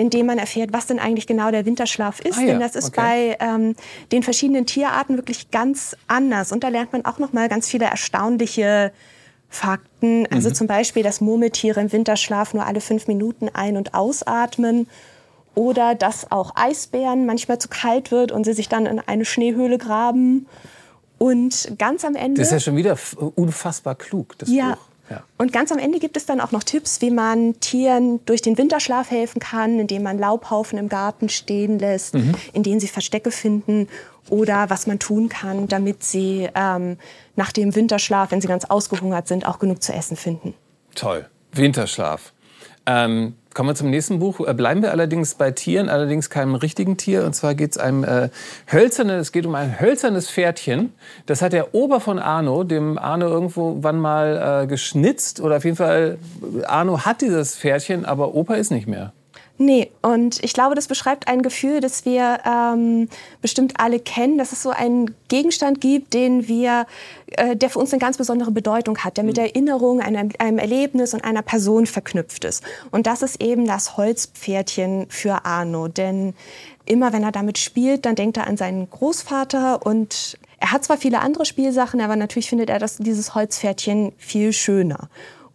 in 0.00 0.08
dem 0.08 0.24
man 0.24 0.38
erfährt, 0.38 0.72
was 0.72 0.86
denn 0.86 0.98
eigentlich 0.98 1.26
genau 1.26 1.50
der 1.50 1.66
Winterschlaf 1.66 2.20
ist. 2.20 2.38
Ah, 2.38 2.40
ja. 2.40 2.46
Denn 2.46 2.60
das 2.60 2.74
ist 2.74 2.96
okay. 2.96 3.36
bei 3.38 3.46
ähm, 3.46 3.76
den 4.12 4.22
verschiedenen 4.22 4.64
Tierarten 4.64 5.18
wirklich 5.18 5.50
ganz 5.50 5.94
anders. 6.06 6.52
Und 6.52 6.64
da 6.64 6.68
lernt 6.68 6.94
man 6.94 7.04
auch 7.04 7.18
noch 7.18 7.34
mal 7.34 7.50
ganz 7.50 7.68
viele 7.68 7.84
erstaunliche 7.84 8.92
Fakten. 9.50 10.26
Also 10.32 10.48
mhm. 10.48 10.54
zum 10.54 10.66
Beispiel, 10.68 11.02
dass 11.02 11.20
Murmeltiere 11.20 11.82
im 11.82 11.92
Winterschlaf 11.92 12.54
nur 12.54 12.64
alle 12.64 12.80
fünf 12.80 13.08
Minuten 13.08 13.50
ein- 13.52 13.76
und 13.76 13.92
ausatmen. 13.92 14.88
Oder 15.54 15.94
dass 15.94 16.32
auch 16.32 16.52
Eisbären 16.54 17.26
manchmal 17.26 17.58
zu 17.58 17.68
kalt 17.68 18.10
wird 18.10 18.32
und 18.32 18.44
sie 18.44 18.54
sich 18.54 18.70
dann 18.70 18.86
in 18.86 19.00
eine 19.00 19.26
Schneehöhle 19.26 19.76
graben. 19.76 20.46
Und 21.18 21.74
ganz 21.76 22.06
am 22.06 22.14
Ende. 22.14 22.40
Das 22.40 22.48
ist 22.48 22.52
ja 22.52 22.60
schon 22.60 22.76
wieder 22.76 22.96
unfassbar 23.34 23.96
klug, 23.96 24.38
das 24.38 24.48
ja, 24.48 24.70
Buch. 24.70 24.89
Ja. 25.10 25.24
Und 25.38 25.52
ganz 25.52 25.72
am 25.72 25.78
Ende 25.78 25.98
gibt 25.98 26.16
es 26.16 26.24
dann 26.24 26.40
auch 26.40 26.52
noch 26.52 26.62
Tipps, 26.62 27.00
wie 27.00 27.10
man 27.10 27.58
Tieren 27.58 28.24
durch 28.26 28.42
den 28.42 28.56
Winterschlaf 28.56 29.10
helfen 29.10 29.40
kann, 29.40 29.80
indem 29.80 30.04
man 30.04 30.18
Laubhaufen 30.18 30.78
im 30.78 30.88
Garten 30.88 31.28
stehen 31.28 31.78
lässt, 31.80 32.14
mhm. 32.14 32.34
in 32.52 32.62
denen 32.62 32.78
sie 32.78 32.86
Verstecke 32.86 33.32
finden 33.32 33.88
oder 34.28 34.70
was 34.70 34.86
man 34.86 35.00
tun 35.00 35.28
kann, 35.28 35.66
damit 35.66 36.04
sie 36.04 36.48
ähm, 36.54 36.96
nach 37.34 37.50
dem 37.50 37.74
Winterschlaf, 37.74 38.30
wenn 38.30 38.40
sie 38.40 38.48
ganz 38.48 38.64
ausgehungert 38.66 39.26
sind, 39.26 39.46
auch 39.46 39.58
genug 39.58 39.82
zu 39.82 39.92
essen 39.92 40.16
finden. 40.16 40.54
Toll. 40.94 41.26
Winterschlaf. 41.52 42.32
Ähm, 42.86 43.34
kommen 43.54 43.68
wir 43.68 43.74
zum 43.74 43.90
nächsten 43.90 44.18
Buch. 44.18 44.46
Äh, 44.46 44.54
bleiben 44.54 44.82
wir 44.82 44.90
allerdings 44.90 45.34
bei 45.34 45.50
Tieren, 45.50 45.88
allerdings 45.88 46.30
keinem 46.30 46.54
richtigen 46.54 46.96
Tier. 46.96 47.24
Und 47.24 47.34
zwar 47.34 47.54
geht 47.54 47.72
es 47.72 47.78
einem 47.78 48.04
äh, 48.04 48.28
hölzernes, 48.70 49.20
es 49.20 49.32
geht 49.32 49.46
um 49.46 49.54
ein 49.54 49.80
hölzernes 49.80 50.30
Pferdchen. 50.30 50.92
Das 51.26 51.42
hat 51.42 51.52
der 51.52 51.74
Ober 51.74 52.00
von 52.00 52.18
Arno, 52.18 52.64
dem 52.64 52.98
Arno 52.98 53.26
irgendwo 53.28 53.78
wann 53.80 53.98
mal 53.98 54.62
äh, 54.62 54.66
geschnitzt. 54.66 55.40
Oder 55.40 55.56
auf 55.58 55.64
jeden 55.64 55.76
Fall, 55.76 56.18
Arno 56.66 57.04
hat 57.04 57.20
dieses 57.20 57.56
Pferdchen, 57.56 58.04
aber 58.04 58.34
Opa 58.34 58.54
ist 58.54 58.70
nicht 58.70 58.86
mehr. 58.86 59.12
Nee, 59.62 59.90
und 60.00 60.42
ich 60.42 60.54
glaube, 60.54 60.74
das 60.74 60.88
beschreibt 60.88 61.28
ein 61.28 61.42
Gefühl, 61.42 61.80
das 61.80 62.06
wir 62.06 62.38
ähm, 62.46 63.10
bestimmt 63.42 63.74
alle 63.76 64.00
kennen, 64.00 64.38
dass 64.38 64.52
es 64.52 64.62
so 64.62 64.70
einen 64.70 65.14
Gegenstand 65.28 65.82
gibt, 65.82 66.14
den 66.14 66.48
wir, 66.48 66.86
äh, 67.32 67.56
der 67.56 67.68
für 67.68 67.78
uns 67.78 67.92
eine 67.92 68.00
ganz 68.00 68.16
besondere 68.16 68.52
Bedeutung 68.52 68.96
hat, 69.04 69.18
der 69.18 69.24
mit 69.24 69.36
mhm. 69.36 69.42
Erinnerung, 69.42 70.00
einem, 70.00 70.30
einem 70.38 70.56
Erlebnis 70.56 71.12
und 71.12 71.24
einer 71.24 71.42
Person 71.42 71.84
verknüpft 71.84 72.46
ist. 72.46 72.64
Und 72.90 73.06
das 73.06 73.20
ist 73.20 73.42
eben 73.42 73.66
das 73.66 73.98
Holzpferdchen 73.98 75.08
für 75.10 75.44
Arno. 75.44 75.88
Denn 75.88 76.32
immer 76.86 77.12
wenn 77.12 77.22
er 77.22 77.30
damit 77.30 77.58
spielt, 77.58 78.06
dann 78.06 78.14
denkt 78.14 78.38
er 78.38 78.46
an 78.46 78.56
seinen 78.56 78.88
Großvater 78.88 79.84
und 79.84 80.38
er 80.58 80.72
hat 80.72 80.84
zwar 80.84 80.96
viele 80.96 81.20
andere 81.20 81.44
Spielsachen, 81.44 82.00
aber 82.00 82.16
natürlich 82.16 82.48
findet 82.48 82.70
er 82.70 82.78
das, 82.78 82.96
dieses 82.96 83.34
Holzpferdchen 83.34 84.12
viel 84.16 84.54
schöner. 84.54 85.10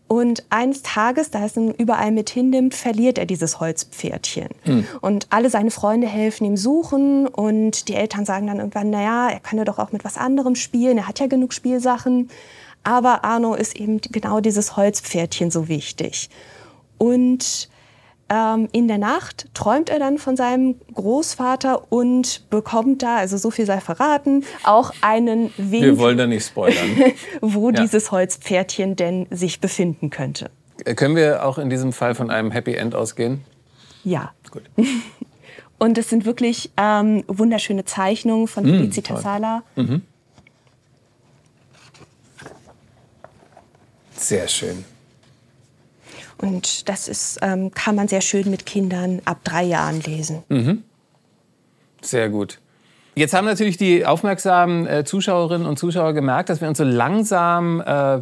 Und 0.07 0.43
eines 0.51 0.83
Tages, 0.83 1.31
da 1.31 1.45
es 1.45 1.57
ihn 1.57 1.71
überall 1.71 2.11
mit 2.11 2.29
hinnimmt, 2.29 2.75
verliert 2.75 3.17
er 3.17 3.25
dieses 3.25 3.59
Holzpferdchen. 3.59 4.49
Mhm. 4.65 4.85
Und 5.01 5.27
alle 5.31 5.49
seine 5.49 5.71
Freunde 5.71 6.07
helfen 6.07 6.45
ihm 6.45 6.57
suchen 6.57 7.27
und 7.27 7.87
die 7.87 7.95
Eltern 7.95 8.23
sagen 8.23 8.45
dann 8.45 8.59
irgendwann, 8.59 8.91
naja, 8.91 9.29
er 9.29 9.39
kann 9.39 9.57
ja 9.57 9.65
doch 9.65 9.79
auch 9.79 9.91
mit 9.91 10.05
was 10.05 10.17
anderem 10.17 10.55
spielen, 10.55 10.99
er 10.99 11.07
hat 11.07 11.19
ja 11.19 11.25
genug 11.25 11.53
Spielsachen. 11.53 12.29
Aber 12.83 13.23
Arno 13.23 13.55
ist 13.55 13.75
eben 13.75 13.99
genau 13.99 14.41
dieses 14.41 14.77
Holzpferdchen 14.77 15.49
so 15.49 15.67
wichtig. 15.67 16.29
Und 16.99 17.67
ähm, 18.29 18.67
in 18.71 18.87
der 18.87 18.97
Nacht 18.97 19.47
träumt 19.53 19.89
er 19.89 19.99
dann 19.99 20.17
von 20.17 20.35
seinem 20.35 20.75
Großvater 20.93 21.91
und 21.91 22.49
bekommt 22.49 23.03
da, 23.03 23.17
also 23.17 23.37
so 23.37 23.51
viel 23.51 23.65
sei 23.65 23.79
verraten, 23.79 24.43
auch 24.63 24.91
einen 25.01 25.51
Wink. 25.57 25.83
Wir 25.83 25.99
wollen 25.99 26.17
da 26.17 26.25
nicht 26.25 26.45
spoilern. 26.45 26.89
wo 27.41 27.69
ja. 27.69 27.81
dieses 27.81 28.11
Holzpferdchen 28.11 28.95
denn 28.95 29.27
sich 29.29 29.59
befinden 29.59 30.09
könnte. 30.09 30.49
Äh, 30.85 30.95
können 30.95 31.15
wir 31.15 31.45
auch 31.45 31.57
in 31.57 31.69
diesem 31.69 31.93
Fall 31.93 32.15
von 32.15 32.31
einem 32.31 32.51
Happy 32.51 32.73
End 32.73 32.95
ausgehen? 32.95 33.41
Ja. 34.03 34.33
Gut. 34.51 34.63
Und 35.77 35.97
es 35.97 36.09
sind 36.09 36.25
wirklich 36.25 36.71
ähm, 36.77 37.23
wunderschöne 37.27 37.83
Zeichnungen 37.85 38.47
von 38.47 38.63
mm, 38.63 38.69
Felicita 38.69 39.17
Sala. 39.17 39.63
Mhm. 39.75 40.01
Sehr 44.15 44.47
schön. 44.47 44.85
Und 46.37 46.89
das 46.89 47.07
ist, 47.07 47.39
ähm, 47.41 47.71
kann 47.71 47.95
man 47.95 48.07
sehr 48.07 48.21
schön 48.21 48.49
mit 48.49 48.65
Kindern 48.65 49.21
ab 49.25 49.39
drei 49.43 49.63
Jahren 49.63 50.01
lesen. 50.01 50.43
Mhm. 50.49 50.83
Sehr 52.01 52.29
gut. 52.29 52.59
Jetzt 53.17 53.33
haben 53.33 53.45
natürlich 53.45 53.77
die 53.77 54.05
aufmerksamen 54.05 54.85
äh, 54.87 55.05
Zuschauerinnen 55.05 55.65
und 55.65 55.79
Zuschauer 55.79 56.11
gemerkt, 56.11 56.49
dass 56.49 56.59
wir 56.59 56.67
uns 56.67 56.77
so 56.77 56.83
langsam, 56.83 57.79
äh, 57.79 58.19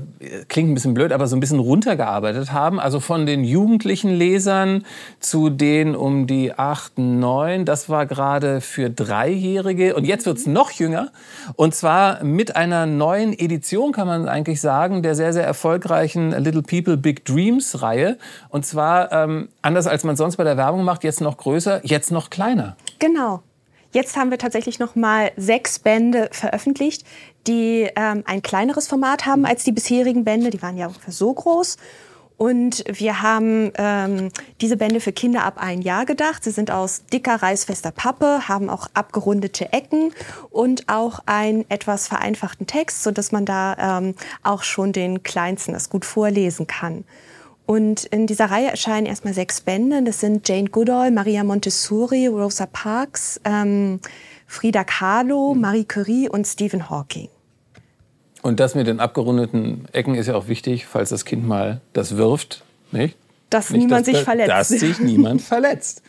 klingt 0.49 0.69
ein 0.69 0.75
bisschen 0.75 0.93
blöd, 0.93 1.11
aber 1.11 1.25
so 1.25 1.35
ein 1.35 1.39
bisschen 1.39 1.57
runtergearbeitet 1.57 2.51
haben. 2.51 2.79
Also 2.79 2.99
von 2.99 3.25
den 3.25 3.43
jugendlichen 3.43 4.11
Lesern 4.11 4.85
zu 5.19 5.49
den 5.49 5.95
um 5.95 6.27
die 6.27 6.53
acht, 6.53 6.99
neun. 6.99 7.65
Das 7.65 7.89
war 7.89 8.05
gerade 8.05 8.61
für 8.61 8.91
Dreijährige. 8.91 9.95
Und 9.95 10.05
jetzt 10.05 10.27
wird's 10.27 10.45
noch 10.45 10.69
jünger. 10.69 11.09
Und 11.55 11.73
zwar 11.73 12.23
mit 12.23 12.55
einer 12.55 12.85
neuen 12.85 13.33
Edition, 13.33 13.93
kann 13.93 14.05
man 14.05 14.27
eigentlich 14.27 14.61
sagen, 14.61 15.01
der 15.01 15.15
sehr, 15.15 15.33
sehr 15.33 15.43
erfolgreichen 15.43 16.29
Little 16.37 16.61
People 16.61 16.97
Big 16.97 17.25
Dreams 17.25 17.81
Reihe. 17.81 18.19
Und 18.49 18.63
zwar, 18.63 19.11
ähm, 19.11 19.49
anders 19.63 19.87
als 19.87 20.03
man 20.03 20.15
sonst 20.15 20.37
bei 20.37 20.43
der 20.43 20.55
Werbung 20.55 20.83
macht, 20.83 21.03
jetzt 21.03 21.19
noch 21.19 21.37
größer, 21.37 21.81
jetzt 21.83 22.11
noch 22.11 22.29
kleiner. 22.29 22.77
Genau. 22.99 23.41
Jetzt 23.93 24.17
haben 24.17 24.31
wir 24.31 24.39
tatsächlich 24.39 24.79
noch 24.79 24.95
mal 24.95 25.31
sechs 25.37 25.77
Bände 25.77 26.27
veröffentlicht, 26.31 27.05
die 27.45 27.87
ähm, 27.95 28.23
ein 28.25 28.41
kleineres 28.41 28.87
Format 28.87 29.27
haben 29.27 29.45
als 29.45 29.63
die 29.63 29.71
bisherigen 29.71 30.23
Bände. 30.23 30.49
Die 30.49 30.63
waren 30.63 30.77
ja 30.77 30.87
ungefähr 30.87 31.13
so 31.13 31.31
groß. 31.31 31.77
Und 32.35 32.83
wir 32.87 33.21
haben 33.21 33.71
ähm, 33.75 34.29
diese 34.59 34.77
Bände 34.77 34.99
für 34.99 35.11
Kinder 35.11 35.43
ab 35.43 35.55
ein 35.57 35.83
Jahr 35.83 36.05
gedacht. 36.05 36.43
Sie 36.43 36.49
sind 36.49 36.71
aus 36.71 37.03
dicker, 37.13 37.35
reißfester 37.35 37.91
Pappe, 37.91 38.47
haben 38.47 38.69
auch 38.71 38.87
abgerundete 38.95 39.71
Ecken 39.71 40.11
und 40.49 40.89
auch 40.89 41.19
einen 41.27 41.69
etwas 41.69 42.07
vereinfachten 42.07 42.65
Text, 42.65 43.03
sodass 43.03 43.31
man 43.31 43.45
da 43.45 43.99
ähm, 43.99 44.15
auch 44.41 44.63
schon 44.63 44.91
den 44.91 45.21
Kleinsten 45.21 45.73
das 45.73 45.91
gut 45.91 46.03
vorlesen 46.03 46.65
kann. 46.65 47.05
Und 47.65 48.05
in 48.05 48.27
dieser 48.27 48.45
Reihe 48.45 48.69
erscheinen 48.69 49.05
erstmal 49.05 49.33
sechs 49.33 49.61
Bände. 49.61 50.03
Das 50.03 50.19
sind 50.19 50.47
Jane 50.47 50.69
Goodall, 50.69 51.11
Maria 51.11 51.43
Montessori, 51.43 52.27
Rosa 52.27 52.65
Parks, 52.65 53.39
ähm, 53.45 53.99
Frida 54.47 54.83
Kahlo, 54.83 55.55
Marie 55.55 55.85
Curie 55.85 56.29
und 56.29 56.45
Stephen 56.45 56.89
Hawking. 56.89 57.29
Und 58.41 58.59
das 58.59 58.75
mit 58.75 58.87
den 58.87 58.99
abgerundeten 58.99 59.87
Ecken 59.93 60.15
ist 60.15 60.27
ja 60.27 60.35
auch 60.35 60.49
wichtig, 60.49 60.85
falls 60.85 61.09
das 61.09 61.23
Kind 61.23 61.47
mal 61.47 61.79
das 61.93 62.17
wirft, 62.17 62.63
nicht? 62.91 63.15
Dass 63.49 63.69
nicht, 63.69 63.83
niemand 63.83 64.07
dass, 64.07 64.13
sich 64.13 64.23
verletzt. 64.23 64.49
Dass 64.49 64.67
sich 64.67 64.99
niemand 64.99 65.41
verletzt. 65.53 66.03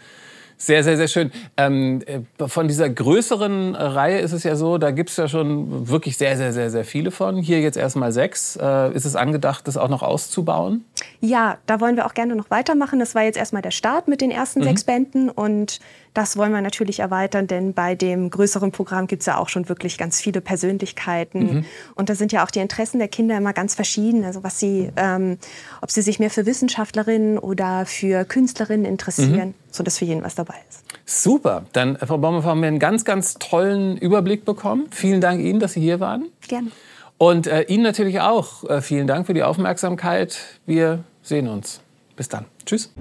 Sehr, 0.56 0.84
sehr, 0.84 0.96
sehr 0.96 1.08
schön. 1.08 1.30
Ähm, 1.56 2.02
äh, 2.06 2.48
von 2.48 2.68
dieser 2.68 2.88
größeren 2.88 3.74
Reihe 3.74 4.18
ist 4.20 4.32
es 4.32 4.44
ja 4.44 4.56
so, 4.56 4.78
da 4.78 4.90
gibt 4.90 5.10
es 5.10 5.16
ja 5.16 5.28
schon 5.28 5.88
wirklich 5.88 6.16
sehr, 6.16 6.36
sehr, 6.36 6.52
sehr, 6.52 6.70
sehr 6.70 6.84
viele 6.84 7.10
von. 7.10 7.36
Hier 7.36 7.60
jetzt 7.60 7.76
erstmal 7.76 8.12
sechs. 8.12 8.56
Äh, 8.56 8.92
ist 8.94 9.04
es 9.04 9.16
angedacht, 9.16 9.66
das 9.66 9.76
auch 9.76 9.88
noch 9.88 10.02
auszubauen? 10.02 10.84
Ja, 11.20 11.58
da 11.66 11.80
wollen 11.80 11.96
wir 11.96 12.06
auch 12.06 12.14
gerne 12.14 12.36
noch 12.36 12.50
weitermachen. 12.50 12.98
Das 12.98 13.14
war 13.14 13.22
jetzt 13.22 13.36
erstmal 13.36 13.62
der 13.62 13.72
Start 13.72 14.08
mit 14.08 14.20
den 14.20 14.30
ersten 14.30 14.60
mhm. 14.60 14.64
sechs 14.64 14.84
Bänden 14.84 15.28
und 15.28 15.80
das 16.14 16.36
wollen 16.36 16.52
wir 16.52 16.60
natürlich 16.60 17.00
erweitern, 17.00 17.48
denn 17.48 17.74
bei 17.74 17.96
dem 17.96 18.30
größeren 18.30 18.70
Programm 18.70 19.08
gibt 19.08 19.22
es 19.22 19.26
ja 19.26 19.36
auch 19.36 19.48
schon 19.48 19.68
wirklich 19.68 19.98
ganz 19.98 20.20
viele 20.20 20.40
Persönlichkeiten. 20.40 21.40
Mhm. 21.40 21.64
Und 21.96 22.08
da 22.08 22.14
sind 22.14 22.30
ja 22.30 22.44
auch 22.44 22.50
die 22.50 22.60
Interessen 22.60 23.00
der 23.00 23.08
Kinder 23.08 23.36
immer 23.36 23.52
ganz 23.52 23.74
verschieden. 23.74 24.24
Also 24.24 24.44
was 24.44 24.60
sie, 24.60 24.90
ähm, 24.96 25.38
ob 25.82 25.90
sie 25.90 26.02
sich 26.02 26.20
mehr 26.20 26.30
für 26.30 26.46
Wissenschaftlerinnen 26.46 27.36
oder 27.38 27.84
für 27.84 28.24
Künstlerinnen 28.24 28.86
interessieren, 28.86 29.48
mhm. 29.48 29.54
sodass 29.72 29.98
für 29.98 30.04
jeden 30.04 30.22
was 30.22 30.36
dabei 30.36 30.54
ist. 30.70 30.84
Super. 31.04 31.66
Dann, 31.72 31.98
Frau 31.98 32.16
Baumhoff, 32.18 32.44
haben 32.44 32.60
wir 32.60 32.68
einen 32.68 32.78
ganz, 32.78 33.04
ganz 33.04 33.34
tollen 33.34 33.96
Überblick 33.98 34.44
bekommen. 34.44 34.86
Vielen 34.90 35.20
Dank 35.20 35.40
Ihnen, 35.40 35.58
dass 35.58 35.72
Sie 35.72 35.80
hier 35.80 35.98
waren. 35.98 36.28
Gerne. 36.46 36.70
Und 37.18 37.48
äh, 37.48 37.62
Ihnen 37.62 37.82
natürlich 37.82 38.20
auch. 38.20 38.64
Äh, 38.70 38.80
vielen 38.80 39.06
Dank 39.06 39.26
für 39.26 39.34
die 39.34 39.42
Aufmerksamkeit. 39.42 40.38
Wir 40.64 41.04
sehen 41.22 41.48
uns. 41.48 41.80
Bis 42.16 42.28
dann. 42.28 42.44
Tschüss. 42.64 42.92